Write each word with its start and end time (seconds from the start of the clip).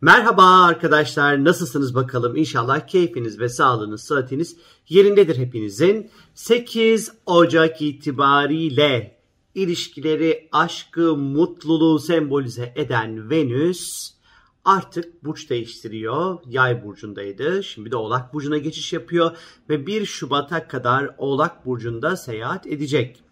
Merhaba 0.00 0.64
arkadaşlar 0.64 1.44
nasılsınız 1.44 1.94
bakalım 1.94 2.36
İnşallah 2.36 2.86
keyfiniz 2.86 3.40
ve 3.40 3.48
sağlığınız 3.48 4.02
sıhhatiniz 4.02 4.56
yerindedir 4.88 5.38
hepinizin. 5.38 6.10
8 6.34 7.12
Ocak 7.26 7.82
itibariyle 7.82 9.20
ilişkileri, 9.54 10.48
aşkı, 10.52 11.16
mutluluğu 11.16 11.98
sembolize 11.98 12.72
eden 12.76 13.30
Venüs 13.30 14.12
artık 14.64 15.24
burç 15.24 15.50
değiştiriyor. 15.50 16.38
Yay 16.46 16.84
burcundaydı. 16.84 17.64
Şimdi 17.64 17.90
de 17.90 17.96
Oğlak 17.96 18.34
burcuna 18.34 18.58
geçiş 18.58 18.92
yapıyor 18.92 19.36
ve 19.68 19.86
1 19.86 20.06
Şubat'a 20.06 20.68
kadar 20.68 21.14
Oğlak 21.18 21.66
burcunda 21.66 22.16
seyahat 22.16 22.66
edecek. 22.66 23.22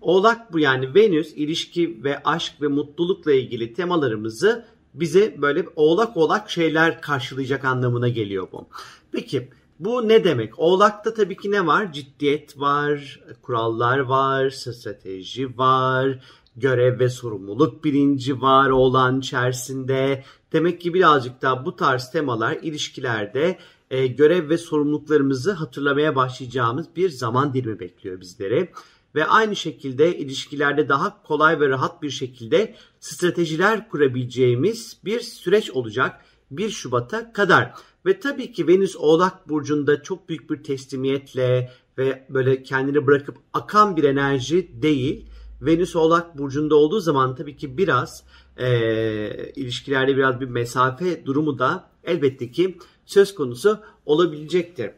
Oğlak 0.00 0.52
bu 0.52 0.58
yani 0.58 0.94
Venüs 0.94 1.32
ilişki 1.32 2.04
ve 2.04 2.22
aşk 2.22 2.62
ve 2.62 2.66
mutlulukla 2.66 3.32
ilgili 3.32 3.72
temalarımızı 3.72 4.77
bize 5.00 5.42
böyle 5.42 5.64
oğlak 5.76 6.16
oğlak 6.16 6.50
şeyler 6.50 7.00
karşılayacak 7.00 7.64
anlamına 7.64 8.08
geliyor 8.08 8.48
bu. 8.52 8.68
Peki 9.12 9.48
bu 9.80 10.08
ne 10.08 10.24
demek? 10.24 10.58
Oğlakta 10.58 11.14
tabii 11.14 11.36
ki 11.36 11.50
ne 11.50 11.66
var? 11.66 11.92
Ciddiyet 11.92 12.60
var, 12.60 13.20
kurallar 13.42 13.98
var, 13.98 14.50
strateji 14.50 15.58
var, 15.58 16.18
görev 16.56 16.98
ve 16.98 17.08
sorumluluk 17.08 17.84
bilinci 17.84 18.40
var 18.40 18.70
olan 18.70 19.18
içerisinde. 19.18 20.24
Demek 20.52 20.80
ki 20.80 20.94
birazcık 20.94 21.42
daha 21.42 21.66
bu 21.66 21.76
tarz 21.76 22.10
temalar 22.10 22.52
ilişkilerde 22.62 23.58
e, 23.90 24.06
görev 24.06 24.48
ve 24.48 24.58
sorumluluklarımızı 24.58 25.52
hatırlamaya 25.52 26.16
başlayacağımız 26.16 26.86
bir 26.96 27.10
zaman 27.10 27.54
dilimi 27.54 27.80
bekliyor 27.80 28.20
bizleri 28.20 28.72
ve 29.18 29.26
aynı 29.26 29.56
şekilde 29.56 30.18
ilişkilerde 30.18 30.88
daha 30.88 31.22
kolay 31.22 31.60
ve 31.60 31.68
rahat 31.68 32.02
bir 32.02 32.10
şekilde 32.10 32.74
stratejiler 33.00 33.88
kurabileceğimiz 33.88 34.98
bir 35.04 35.20
süreç 35.20 35.70
olacak 35.70 36.20
1 36.50 36.70
Şubat'a 36.70 37.32
kadar. 37.32 37.74
Ve 38.06 38.20
tabii 38.20 38.52
ki 38.52 38.68
Venüs 38.68 38.96
Oğlak 38.96 39.48
Burcu'nda 39.48 40.02
çok 40.02 40.28
büyük 40.28 40.50
bir 40.50 40.62
teslimiyetle 40.62 41.72
ve 41.98 42.26
böyle 42.28 42.62
kendini 42.62 43.06
bırakıp 43.06 43.36
akan 43.52 43.96
bir 43.96 44.04
enerji 44.04 44.82
değil. 44.82 45.26
Venüs 45.62 45.96
Oğlak 45.96 46.38
Burcu'nda 46.38 46.74
olduğu 46.74 47.00
zaman 47.00 47.34
tabii 47.34 47.56
ki 47.56 47.78
biraz 47.78 48.24
e, 48.56 49.52
ilişkilerde 49.56 50.16
biraz 50.16 50.40
bir 50.40 50.48
mesafe 50.48 51.26
durumu 51.26 51.58
da 51.58 51.90
elbette 52.04 52.50
ki 52.50 52.78
söz 53.06 53.34
konusu 53.34 53.80
olabilecektir. 54.06 54.90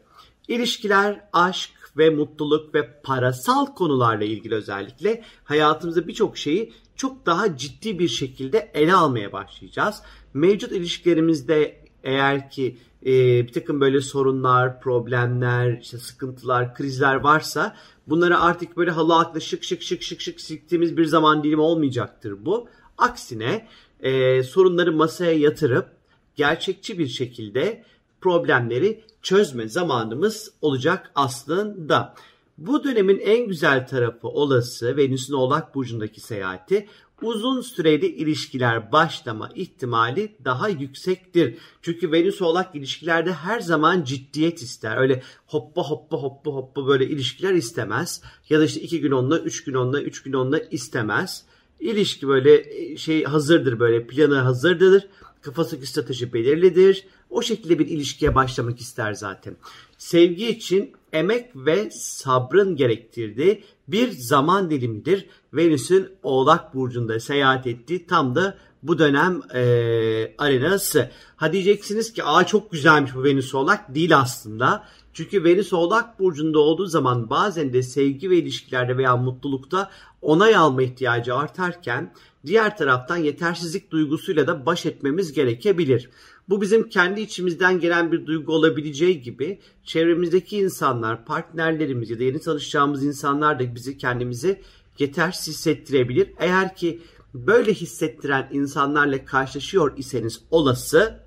İlişkiler, 0.51 1.21
aşk, 1.33 1.71
ve 1.97 2.09
mutluluk 2.09 2.75
ve 2.75 3.01
parasal 3.03 3.65
konularla 3.65 4.25
ilgili 4.25 4.55
özellikle 4.55 5.23
hayatımızda 5.43 6.07
birçok 6.07 6.37
şeyi 6.37 6.73
çok 6.95 7.25
daha 7.25 7.57
ciddi 7.57 7.99
bir 7.99 8.07
şekilde 8.07 8.71
ele 8.73 8.93
almaya 8.93 9.31
başlayacağız. 9.31 10.01
Mevcut 10.33 10.71
ilişkilerimizde 10.71 11.85
eğer 12.03 12.49
ki 12.49 12.77
e, 13.05 13.11
bir 13.47 13.53
takım 13.53 13.81
böyle 13.81 14.01
sorunlar, 14.01 14.81
problemler, 14.81 15.79
işte 15.81 15.97
sıkıntılar, 15.97 16.75
krizler 16.75 17.15
varsa 17.15 17.75
bunları 18.07 18.39
artık 18.39 18.77
böyle 18.77 18.91
halı 18.91 19.19
akla 19.19 19.39
şık 19.39 19.63
şık 19.63 19.81
şık 19.81 20.03
şık 20.03 20.21
şık 20.21 20.41
siktiğimiz 20.41 20.97
bir 20.97 21.05
zaman 21.05 21.43
dilimi 21.43 21.61
olmayacaktır 21.61 22.45
bu. 22.45 22.67
Aksine 22.97 23.67
e, 23.99 24.43
sorunları 24.43 24.91
masaya 24.91 25.33
yatırıp 25.33 25.89
gerçekçi 26.35 26.99
bir 26.99 27.07
şekilde 27.07 27.83
problemleri 28.21 29.03
çözme 29.21 29.67
zamanımız 29.67 30.51
olacak 30.61 31.11
aslında. 31.15 32.15
Bu 32.57 32.83
dönemin 32.83 33.19
en 33.19 33.47
güzel 33.47 33.87
tarafı 33.87 34.27
olası 34.27 34.97
Venüs'ün 34.97 35.33
Oğlak 35.33 35.75
Burcu'ndaki 35.75 36.21
seyahati 36.21 36.87
uzun 37.21 37.61
süreli 37.61 38.05
ilişkiler 38.05 38.91
başlama 38.91 39.49
ihtimali 39.55 40.35
daha 40.45 40.69
yüksektir. 40.69 41.57
Çünkü 41.81 42.11
Venüs 42.11 42.41
Oğlak 42.41 42.75
ilişkilerde 42.75 43.33
her 43.33 43.59
zaman 43.59 44.03
ciddiyet 44.03 44.61
ister. 44.61 44.97
Öyle 44.97 45.23
hoppa 45.45 45.81
hoppa 45.81 46.17
hoppa 46.17 46.51
hoppa 46.51 46.87
böyle 46.87 47.05
ilişkiler 47.07 47.53
istemez. 47.53 48.21
Ya 48.49 48.59
da 48.59 48.65
işte 48.65 48.81
iki 48.81 49.01
gün 49.01 49.11
onunla, 49.11 49.39
üç 49.39 49.63
gün 49.63 49.73
onunla, 49.73 50.01
üç 50.01 50.23
gün 50.23 50.33
onunla 50.33 50.59
istemez. 50.59 51.45
İlişki 51.79 52.27
böyle 52.27 52.65
şey 52.97 53.23
hazırdır 53.23 53.79
böyle 53.79 54.07
planı 54.07 54.35
hazırdır. 54.35 55.07
Kafasındaki 55.41 55.87
strateji 55.87 56.33
belirlidir. 56.33 57.07
O 57.29 57.41
şekilde 57.41 57.79
bir 57.79 57.87
ilişkiye 57.87 58.35
başlamak 58.35 58.79
ister 58.79 59.13
zaten. 59.13 59.55
Sevgi 59.97 60.47
için 60.47 60.91
emek 61.13 61.55
ve 61.55 61.89
sabrın 61.91 62.75
gerektirdiği 62.75 63.63
bir 63.87 64.11
zaman 64.11 64.69
dilimidir. 64.69 65.29
Venüs'ün 65.53 66.09
Oğlak 66.23 66.75
Burcu'nda 66.75 67.19
seyahat 67.19 67.67
ettiği 67.67 68.07
tam 68.07 68.35
da 68.35 68.57
bu 68.83 68.99
dönem 68.99 69.41
e, 69.53 70.35
arenası. 70.37 71.11
Ha 71.35 71.53
diyeceksiniz 71.53 72.13
ki 72.13 72.23
aa 72.23 72.45
çok 72.45 72.71
güzelmiş 72.71 73.15
bu 73.15 73.23
Venüs 73.23 73.55
Oğlak. 73.55 73.95
Değil 73.95 74.17
aslında. 74.17 74.83
Çünkü 75.13 75.43
Venüs 75.43 75.73
Oğlak 75.73 76.19
Burcu'nda 76.19 76.59
olduğu 76.59 76.85
zaman 76.85 77.29
bazen 77.29 77.73
de 77.73 77.83
sevgi 77.83 78.29
ve 78.29 78.37
ilişkilerde 78.37 78.97
veya 78.97 79.17
mutlulukta 79.17 79.91
onay 80.21 80.55
alma 80.55 80.83
ihtiyacı 80.83 81.35
artarken 81.35 82.13
diğer 82.45 82.77
taraftan 82.77 83.17
yetersizlik 83.17 83.91
duygusuyla 83.91 84.47
da 84.47 84.65
baş 84.65 84.85
etmemiz 84.85 85.33
gerekebilir. 85.33 86.09
Bu 86.49 86.61
bizim 86.61 86.89
kendi 86.89 87.21
içimizden 87.21 87.79
gelen 87.79 88.11
bir 88.11 88.25
duygu 88.25 88.53
olabileceği 88.53 89.21
gibi 89.21 89.59
çevremizdeki 89.83 90.57
insanlar, 90.57 91.25
partnerlerimiz 91.25 92.09
ya 92.09 92.19
da 92.19 92.23
yeni 92.23 92.39
tanışacağımız 92.39 93.03
insanlar 93.03 93.59
da 93.59 93.75
bizi 93.75 93.97
kendimizi 93.97 94.61
yetersiz 94.99 95.55
hissettirebilir. 95.55 96.29
Eğer 96.39 96.75
ki 96.75 97.01
böyle 97.33 97.73
hissettiren 97.73 98.49
insanlarla 98.51 99.25
karşılaşıyor 99.25 99.97
iseniz 99.97 100.41
olası 100.51 101.19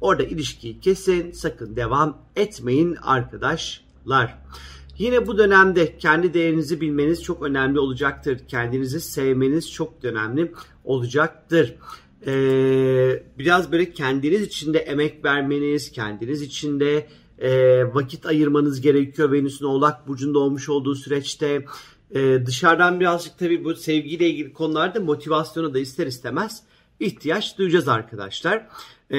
orada 0.00 0.22
ilişkiyi 0.22 0.80
kesin 0.80 1.32
sakın 1.32 1.76
devam 1.76 2.18
etmeyin 2.36 2.96
arkadaşlar. 3.02 4.38
Yine 4.98 5.26
bu 5.26 5.38
dönemde 5.38 5.98
kendi 5.98 6.34
değerinizi 6.34 6.80
bilmeniz 6.80 7.22
çok 7.22 7.42
önemli 7.42 7.78
olacaktır. 7.78 8.38
Kendinizi 8.48 9.00
sevmeniz 9.00 9.72
çok 9.72 10.04
önemli 10.04 10.52
olacaktır. 10.84 11.74
Ee, 12.26 13.22
biraz 13.38 13.72
böyle 13.72 13.92
kendiniz 13.92 14.42
için 14.42 14.74
de 14.74 14.78
emek 14.78 15.24
vermeniz, 15.24 15.92
kendiniz 15.92 16.42
için 16.42 16.80
de 16.80 17.08
e, 17.38 17.84
vakit 17.94 18.26
ayırmanız 18.26 18.80
gerekiyor. 18.80 19.32
Venüs'ün 19.32 19.64
Oğlak 19.64 20.08
Burcu'nda 20.08 20.38
olmuş 20.38 20.68
olduğu 20.68 20.94
süreçte 20.94 21.64
e, 22.14 22.46
dışarıdan 22.46 23.00
birazcık 23.00 23.38
tabii 23.38 23.64
bu 23.64 23.74
sevgiyle 23.74 24.30
ilgili 24.30 24.52
konularda 24.52 25.00
motivasyona 25.00 25.74
da 25.74 25.78
ister 25.78 26.06
istemez 26.06 26.62
ihtiyaç 27.00 27.58
duyacağız 27.58 27.88
arkadaşlar. 27.88 28.66
E, 29.10 29.18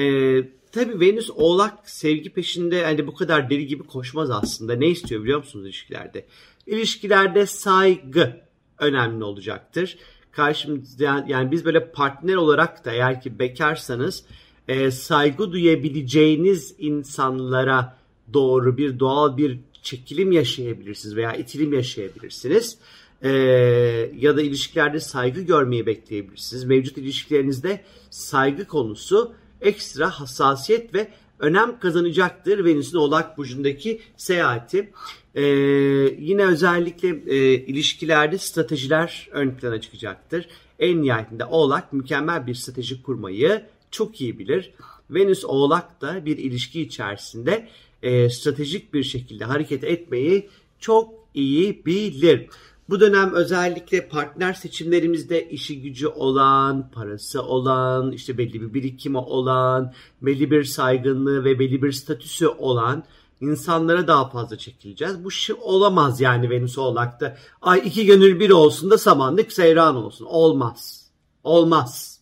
tabii 0.72 1.00
Venüs 1.00 1.30
Oğlak 1.30 1.90
sevgi 1.90 2.32
peşinde 2.32 2.84
hani 2.84 3.06
bu 3.06 3.14
kadar 3.14 3.50
deli 3.50 3.66
gibi 3.66 3.82
koşmaz 3.82 4.30
aslında. 4.30 4.74
Ne 4.74 4.88
istiyor 4.88 5.22
biliyor 5.22 5.38
musunuz 5.38 5.66
ilişkilerde? 5.66 6.26
İlişkilerde 6.66 7.46
saygı 7.46 8.40
önemli 8.78 9.24
olacaktır 9.24 9.96
karşımızda 10.36 11.24
yani 11.28 11.50
biz 11.50 11.64
böyle 11.64 11.90
partner 11.90 12.34
olarak 12.34 12.84
da 12.84 12.92
eğer 12.92 13.20
ki 13.20 13.38
bekarsanız 13.38 14.24
e, 14.68 14.90
saygı 14.90 15.52
duyabileceğiniz 15.52 16.74
insanlara 16.78 17.96
doğru 18.32 18.76
bir 18.76 18.98
doğal 18.98 19.36
bir 19.36 19.60
çekilim 19.84 20.32
yaşayabilirsiniz 20.32 21.16
veya 21.16 21.34
itilim 21.34 21.72
yaşayabilirsiniz. 21.72 22.78
E, 23.22 23.30
ya 24.18 24.36
da 24.36 24.42
ilişkilerde 24.42 25.00
saygı 25.00 25.40
görmeyi 25.40 25.86
bekleyebilirsiniz. 25.86 26.64
Mevcut 26.64 26.98
ilişkilerinizde 26.98 27.84
saygı 28.10 28.66
konusu 28.66 29.34
ekstra 29.60 30.10
hassasiyet 30.10 30.94
ve 30.94 31.08
önem 31.38 31.78
kazanacaktır 31.78 32.64
Venüs'ün 32.64 32.98
Oğlak 32.98 33.38
Burcu'ndaki 33.38 34.00
seyahati. 34.16 34.92
Ee, 35.34 35.42
yine 36.18 36.46
özellikle 36.46 37.08
e, 37.08 37.54
ilişkilerde 37.54 38.38
stratejiler 38.38 39.28
ön 39.32 39.50
plana 39.50 39.80
çıkacaktır. 39.80 40.48
En 40.78 41.02
nihayetinde 41.02 41.44
Oğlak 41.44 41.92
mükemmel 41.92 42.46
bir 42.46 42.54
strateji 42.54 43.02
kurmayı 43.02 43.62
çok 43.90 44.20
iyi 44.20 44.38
bilir. 44.38 44.74
Venüs 45.10 45.44
Oğlak 45.44 46.00
da 46.00 46.24
bir 46.24 46.38
ilişki 46.38 46.82
içerisinde 46.82 47.68
e, 48.04 48.30
stratejik 48.30 48.94
bir 48.94 49.02
şekilde 49.02 49.44
hareket 49.44 49.84
etmeyi 49.84 50.48
çok 50.78 51.14
iyi 51.34 51.86
bilir. 51.86 52.48
Bu 52.88 53.00
dönem 53.00 53.34
özellikle 53.34 54.08
partner 54.08 54.52
seçimlerimizde 54.52 55.48
işi 55.48 55.82
gücü 55.82 56.06
olan, 56.06 56.90
parası 56.90 57.42
olan, 57.42 58.12
işte 58.12 58.38
belli 58.38 58.60
bir 58.60 58.74
birikimi 58.74 59.18
olan, 59.18 59.92
belli 60.22 60.50
bir 60.50 60.64
saygınlığı 60.64 61.44
ve 61.44 61.58
belli 61.58 61.82
bir 61.82 61.92
statüsü 61.92 62.48
olan 62.48 63.04
insanlara 63.40 64.08
daha 64.08 64.28
fazla 64.28 64.58
çekileceğiz. 64.58 65.24
Bu 65.24 65.30
şey 65.30 65.56
olamaz 65.60 66.20
yani 66.20 66.50
Venüs 66.50 66.78
Oğlak'ta. 66.78 67.36
Ay 67.62 67.82
iki 67.84 68.06
gönül 68.06 68.40
bir 68.40 68.50
olsun 68.50 68.90
da 68.90 68.98
samanlık 68.98 69.52
seyran 69.52 69.96
olsun. 69.96 70.24
Olmaz. 70.24 71.10
Olmaz. 71.44 72.13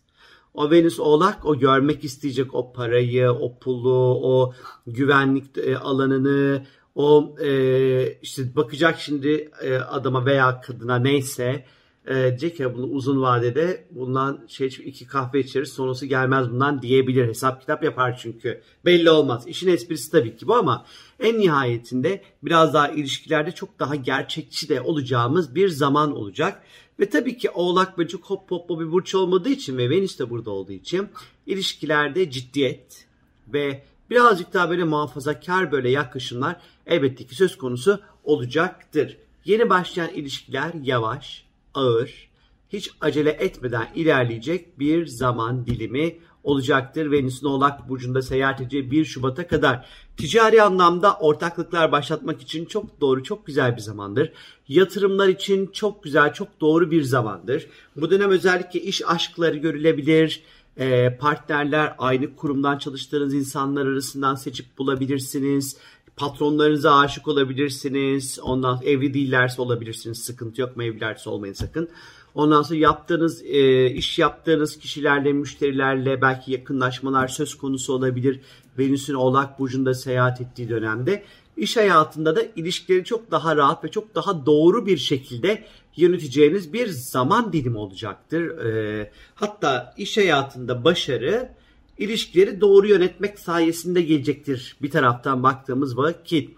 O 0.54 0.70
Venüs 0.70 1.00
Oğlak 1.00 1.46
o 1.46 1.58
görmek 1.58 2.04
isteyecek 2.04 2.54
o 2.54 2.72
parayı, 2.72 3.30
o 3.30 3.58
pulu, 3.58 4.20
o 4.22 4.54
güvenlik 4.86 5.58
e, 5.58 5.76
alanını, 5.76 6.66
o 6.94 7.34
e, 7.40 8.18
işte 8.22 8.56
bakacak 8.56 9.00
şimdi 9.00 9.50
e, 9.62 9.76
adama 9.76 10.26
veya 10.26 10.60
kadına 10.60 10.96
neyse 10.96 11.64
e, 12.06 12.14
diyecek 12.14 12.60
ya 12.60 12.74
bunu 12.74 12.86
uzun 12.86 13.22
vadede 13.22 13.86
bundan 13.90 14.44
şey 14.48 14.66
iki 14.66 15.06
kahve 15.06 15.40
içeriz 15.40 15.72
sonrası 15.72 16.06
gelmez 16.06 16.50
bundan 16.50 16.82
diyebilir. 16.82 17.28
Hesap 17.28 17.60
kitap 17.60 17.84
yapar 17.84 18.18
çünkü. 18.22 18.62
Belli 18.84 19.10
olmaz. 19.10 19.44
İşin 19.46 19.68
esprisi 19.68 20.10
tabii 20.10 20.36
ki 20.36 20.48
bu 20.48 20.54
ama 20.54 20.84
en 21.20 21.38
nihayetinde 21.38 22.22
biraz 22.42 22.74
daha 22.74 22.88
ilişkilerde 22.88 23.52
çok 23.52 23.78
daha 23.78 23.94
gerçekçi 23.94 24.68
de 24.68 24.80
olacağımız 24.80 25.54
bir 25.54 25.68
zaman 25.68 26.16
olacak. 26.16 26.62
Ve 27.02 27.08
tabii 27.08 27.38
ki 27.38 27.50
Oğlak 27.50 27.98
Böcek 27.98 28.20
hop 28.24 28.50
hop 28.50 28.70
bir 28.70 28.92
burç 28.92 29.14
olmadığı 29.14 29.48
için 29.48 29.78
ve 29.78 29.90
Venüs 29.90 30.18
de 30.18 30.30
burada 30.30 30.50
olduğu 30.50 30.72
için 30.72 31.08
ilişkilerde 31.46 32.30
ciddiyet 32.30 33.06
ve 33.48 33.82
birazcık 34.10 34.52
daha 34.54 34.70
böyle 34.70 34.84
muhafazakar 34.84 35.72
böyle 35.72 35.90
yaklaşımlar 35.90 36.56
elbette 36.86 37.26
ki 37.26 37.34
söz 37.34 37.58
konusu 37.58 38.00
olacaktır. 38.24 39.16
Yeni 39.44 39.70
başlayan 39.70 40.10
ilişkiler 40.10 40.74
yavaş, 40.82 41.44
ağır, 41.74 42.30
hiç 42.68 42.90
acele 43.00 43.30
etmeden 43.30 43.88
ilerleyecek 43.94 44.78
bir 44.78 45.06
zaman 45.06 45.66
dilimi 45.66 46.18
olacaktır. 46.44 47.10
Venüs'ün 47.10 47.46
Oğlak 47.46 47.88
Burcu'nda 47.88 48.22
seyahat 48.22 48.60
edeceği 48.60 48.90
1 48.90 49.04
Şubat'a 49.04 49.46
kadar 49.46 49.86
ticari 50.16 50.62
anlamda 50.62 51.16
ortaklıklar 51.16 51.92
başlatmak 51.92 52.42
için 52.42 52.64
çok 52.64 53.00
doğru, 53.00 53.22
çok 53.22 53.46
güzel 53.46 53.76
bir 53.76 53.80
zamandır. 53.80 54.32
Yatırımlar 54.68 55.28
için 55.28 55.66
çok 55.66 56.04
güzel, 56.04 56.32
çok 56.32 56.60
doğru 56.60 56.90
bir 56.90 57.02
zamandır. 57.02 57.66
Bu 57.96 58.10
dönem 58.10 58.30
özellikle 58.30 58.80
iş 58.80 59.02
aşkları 59.06 59.56
görülebilir. 59.56 60.42
E, 60.76 61.16
partnerler 61.20 61.94
aynı 61.98 62.36
kurumdan 62.36 62.78
çalıştığınız 62.78 63.34
insanlar 63.34 63.86
arasından 63.86 64.34
seçip 64.34 64.78
bulabilirsiniz. 64.78 65.76
Patronlarınıza 66.16 66.98
aşık 66.98 67.28
olabilirsiniz. 67.28 68.38
Ondan 68.42 68.80
evli 68.84 69.14
değillerse 69.14 69.62
olabilirsiniz. 69.62 70.18
Sıkıntı 70.18 70.60
yok 70.60 70.76
mu 70.76 70.82
evlilerse 70.82 71.30
olmayın 71.30 71.54
sakın. 71.54 71.88
Ondan 72.34 72.62
sonra 72.62 72.78
yaptığınız 72.78 73.42
e, 73.42 73.90
iş 73.90 74.18
yaptığınız 74.18 74.78
kişilerle, 74.78 75.32
müşterilerle 75.32 76.22
belki 76.22 76.52
yakınlaşmalar 76.52 77.28
söz 77.28 77.54
konusu 77.54 77.92
olabilir. 77.92 78.40
Venüs'ün 78.78 79.14
Oğlak 79.14 79.58
Burcu'nda 79.58 79.94
seyahat 79.94 80.40
ettiği 80.40 80.68
dönemde. 80.68 81.22
iş 81.56 81.76
hayatında 81.76 82.36
da 82.36 82.42
ilişkileri 82.56 83.04
çok 83.04 83.30
daha 83.30 83.56
rahat 83.56 83.84
ve 83.84 83.88
çok 83.88 84.14
daha 84.14 84.46
doğru 84.46 84.86
bir 84.86 84.96
şekilde 84.96 85.64
yöneteceğiniz 85.96 86.72
bir 86.72 86.88
zaman 86.88 87.52
dilimi 87.52 87.78
olacaktır. 87.78 88.58
E, 88.58 89.10
hatta 89.34 89.94
iş 89.96 90.16
hayatında 90.16 90.84
başarı 90.84 91.52
ilişkileri 91.98 92.60
doğru 92.60 92.86
yönetmek 92.88 93.38
sayesinde 93.38 94.02
gelecektir 94.02 94.76
bir 94.82 94.90
taraftan 94.90 95.42
baktığımız 95.42 95.96
vakit. 95.96 96.50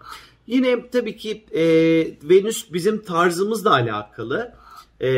Yine 0.47 0.89
tabii 0.89 1.17
ki 1.17 1.45
e, 1.51 1.63
Venüs 2.29 2.73
bizim 2.73 3.01
tarzımızla 3.01 3.71
alakalı. 3.71 4.53
E, 4.99 5.09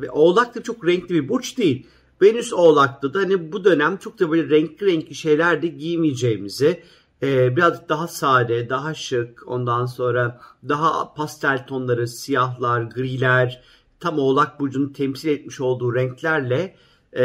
ve 0.00 0.10
Oğlak 0.10 0.54
da 0.54 0.62
çok 0.62 0.86
renkli 0.86 1.14
bir 1.14 1.28
burç 1.28 1.58
değil. 1.58 1.86
Venüs 2.22 2.52
Oğlak'ta 2.52 3.14
da 3.14 3.18
hani 3.18 3.52
bu 3.52 3.64
dönem 3.64 3.96
çok 3.96 4.20
da 4.20 4.30
böyle 4.30 4.50
renkli 4.50 4.86
renkli 4.86 5.14
şeyler 5.14 5.62
de 5.62 5.66
giymeyeceğimizi 5.66 6.82
e, 7.22 7.56
birazcık 7.56 7.88
daha 7.88 8.08
sade, 8.08 8.68
daha 8.68 8.94
şık, 8.94 9.42
ondan 9.46 9.86
sonra 9.86 10.40
daha 10.68 11.14
pastel 11.14 11.66
tonları, 11.66 12.08
siyahlar, 12.08 12.82
griler, 12.82 13.62
tam 14.00 14.18
Oğlak 14.18 14.60
Burcu'nun 14.60 14.92
temsil 14.92 15.28
etmiş 15.28 15.60
olduğu 15.60 15.94
renklerle 15.94 16.76
e, 17.12 17.24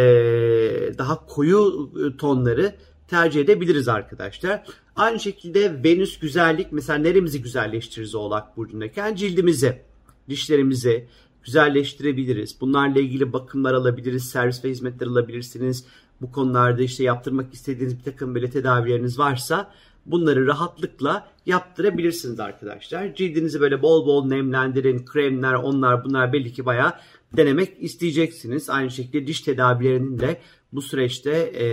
daha 0.98 1.26
koyu 1.26 1.92
e, 2.06 2.18
tonları 2.18 2.76
tercih 3.08 3.42
edebiliriz 3.42 3.88
arkadaşlar. 3.88 4.64
Aynı 4.96 5.20
şekilde 5.20 5.84
Venüs 5.84 6.20
güzellik 6.20 6.72
mesela 6.72 7.00
neremizi 7.00 7.42
güzelleştiririz 7.42 8.16
Oğlak 8.16 8.58
Burcu'ndayken 8.58 9.16
cildimizi, 9.16 9.82
dişlerimizi 10.30 11.08
güzelleştirebiliriz. 11.48 12.62
Bunlarla 12.62 13.00
ilgili 13.00 13.34
bakımlar 13.34 13.74
alabiliriz, 13.74 14.30
servis 14.30 14.66
ve 14.66 14.70
hizmetler 14.70 15.08
alabilirsiniz. 15.08 15.86
Bu 16.22 16.32
konularda 16.32 16.82
işte 16.82 17.04
yaptırmak 17.04 17.54
istediğiniz 17.54 18.00
bir 18.00 18.04
takım 18.04 18.36
böyle 18.36 18.50
tedavileriniz 18.50 19.20
varsa 19.20 19.72
bunları 20.06 20.48
rahatlıkla 20.48 21.28
yaptırabilirsiniz 21.46 22.40
arkadaşlar. 22.40 23.16
Cildinizi 23.16 23.62
böyle 23.62 23.82
bol 23.82 24.08
bol 24.08 24.26
nemlendirin, 24.26 25.06
kremler, 25.06 25.54
onlar 25.54 26.04
bunlar 26.04 26.34
belli 26.34 26.54
ki 26.54 26.66
bayağı 26.66 26.94
denemek 27.38 27.74
isteyeceksiniz. 27.80 28.70
Aynı 28.70 28.92
şekilde 28.92 29.28
diş 29.28 29.42
tedavilerinin 29.42 30.20
de 30.20 30.42
bu 30.74 30.82
süreçte 30.82 31.32
e, 31.32 31.66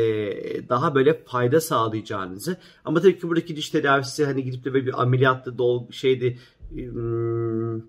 daha 0.69 0.95
böyle 0.95 1.25
fayda 1.25 1.61
sağlayacağınızı 1.61 2.57
ama 2.85 3.01
tabii 3.01 3.19
ki 3.19 3.29
buradaki 3.29 3.57
diş 3.57 3.71
tedavisi 3.71 4.25
hani 4.25 4.45
gidip 4.45 4.65
de 4.65 4.75
böyle 4.75 4.87
bir 4.87 5.03
ameliyatta 5.03 5.59
dol 5.59 5.91
şeydi 5.91 6.39
hmm, 6.71 7.81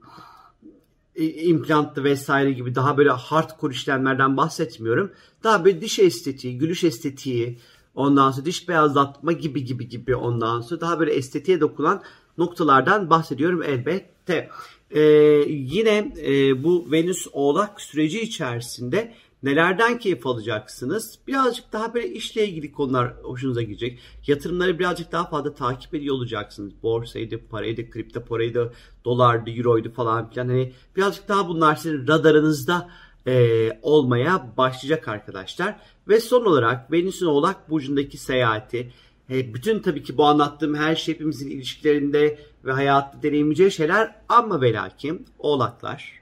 implantlı 1.24 2.04
vesaire 2.04 2.52
gibi 2.52 2.76
daha 2.76 2.98
böyle 2.98 3.10
hardcore 3.10 3.74
işlemlerden 3.74 4.38
bahsetmiyorum. 4.38 5.12
Daha 5.44 5.66
böyle 5.66 5.82
diş 5.82 6.00
estetiği, 6.00 6.58
gülüş 6.58 6.84
estetiği, 6.84 7.60
ondan 7.96 8.32
sonra 8.32 8.46
diş 8.46 8.70
beyazlatma 8.70 9.32
gibi 9.32 9.64
gibi 9.64 9.90
gibi 9.90 10.16
ondan 10.16 10.62
sonra 10.62 10.82
daha 10.82 11.00
böyle 11.00 11.14
estetiğe 11.14 11.60
dokunan 11.60 12.02
noktalardan 12.38 13.10
bahsediyorum 13.10 13.64
elbette. 13.64 14.50
Ee, 14.92 15.02
yine 15.48 16.14
e, 16.26 16.64
bu 16.64 16.92
Venüs 16.92 17.28
Oğlak 17.32 17.82
süreci 17.82 18.22
içerisinde 18.22 19.14
nelerden 19.46 20.00
keyif 20.00 20.28
alacaksınız? 20.28 21.20
Birazcık 21.28 21.74
daha 21.74 21.94
böyle 21.94 22.10
işle 22.10 22.48
ilgili 22.48 22.72
konular 22.72 23.14
hoşunuza 23.24 23.62
gidecek. 23.62 24.00
Yatırımları 24.28 24.80
birazcık 24.80 25.12
daha 25.12 25.30
fazla 25.30 25.54
takip 25.54 25.94
ediyor 25.94 26.16
olacaksınız. 26.16 26.74
Borsaydı, 26.84 27.48
paraydı, 27.48 27.90
kripto 27.90 28.26
paraydı, 28.26 28.74
dolardı, 29.06 29.52
euroydu 29.52 29.92
falan 29.92 30.30
filan. 30.30 30.48
Hani 30.48 30.74
birazcık 30.96 31.28
daha 31.28 31.48
bunlar 31.48 31.76
sizin 31.76 32.08
radarınızda 32.08 32.90
e, 33.28 33.70
olmaya 33.82 34.54
başlayacak 34.58 35.08
arkadaşlar. 35.08 35.80
Ve 36.08 36.20
son 36.20 36.46
olarak 36.46 36.92
Venüs'ün 36.92 37.26
Oğlak 37.26 37.70
Burcu'ndaki 37.70 38.18
seyahati 38.18 38.92
e, 39.30 39.54
bütün 39.54 39.80
tabii 39.80 40.04
ki 40.04 40.18
bu 40.18 40.26
anlattığım 40.26 40.76
her 40.76 40.96
şey 40.96 41.16
hepimizin 41.16 41.50
ilişkilerinde 41.50 42.40
ve 42.66 42.72
hayatta 42.72 43.24
deneyimleyeceği 43.24 43.72
şeyler 43.72 44.16
ama 44.30 44.62
ve 44.62 44.74
lakin 44.74 45.26
oğlaklar, 45.40 46.22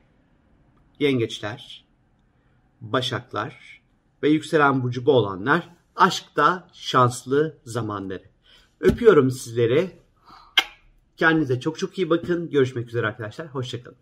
yengeçler, 1.00 1.86
başaklar 2.84 3.82
ve 4.24 4.30
yükselen 4.30 4.84
burcu 4.84 5.06
bu 5.06 5.12
olanlar 5.12 5.70
aşkta 5.96 6.68
şanslı 6.74 7.58
zamanları. 7.66 8.24
Öpüyorum 8.80 9.32
sizleri. 9.32 9.92
Kendinize 11.18 11.60
çok 11.60 11.80
çok 11.80 11.98
iyi 11.98 12.10
bakın. 12.10 12.50
Görüşmek 12.50 12.88
üzere 12.88 13.08
arkadaşlar. 13.08 13.48
Hoşçakalın. 13.48 13.98